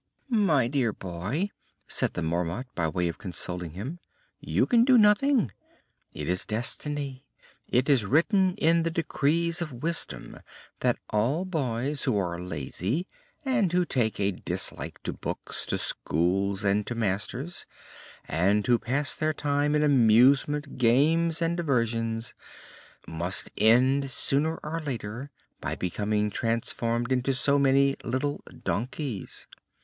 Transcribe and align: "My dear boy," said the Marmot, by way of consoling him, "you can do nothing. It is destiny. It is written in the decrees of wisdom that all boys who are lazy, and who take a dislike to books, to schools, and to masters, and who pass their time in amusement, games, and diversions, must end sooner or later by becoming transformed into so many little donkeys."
"My 0.31 0.67
dear 0.67 0.91
boy," 0.91 1.51
said 1.87 2.13
the 2.15 2.23
Marmot, 2.23 2.65
by 2.73 2.87
way 2.87 3.07
of 3.07 3.19
consoling 3.19 3.73
him, 3.73 3.99
"you 4.39 4.65
can 4.65 4.83
do 4.83 4.97
nothing. 4.97 5.51
It 6.11 6.27
is 6.27 6.43
destiny. 6.43 7.23
It 7.67 7.87
is 7.87 8.03
written 8.03 8.55
in 8.55 8.81
the 8.81 8.89
decrees 8.89 9.61
of 9.61 9.83
wisdom 9.83 10.39
that 10.79 10.97
all 11.11 11.45
boys 11.45 12.05
who 12.05 12.17
are 12.17 12.41
lazy, 12.41 13.05
and 13.45 13.71
who 13.73 13.85
take 13.85 14.19
a 14.19 14.31
dislike 14.31 15.03
to 15.03 15.13
books, 15.13 15.67
to 15.67 15.77
schools, 15.77 16.63
and 16.63 16.87
to 16.87 16.95
masters, 16.95 17.67
and 18.27 18.65
who 18.65 18.79
pass 18.79 19.13
their 19.13 19.35
time 19.35 19.75
in 19.75 19.83
amusement, 19.83 20.79
games, 20.79 21.43
and 21.43 21.57
diversions, 21.57 22.33
must 23.07 23.51
end 23.55 24.09
sooner 24.09 24.55
or 24.63 24.79
later 24.79 25.29
by 25.59 25.75
becoming 25.75 26.31
transformed 26.31 27.11
into 27.11 27.35
so 27.35 27.59
many 27.59 27.95
little 28.03 28.41
donkeys." 28.63 29.45